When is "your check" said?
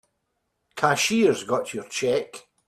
1.75-2.47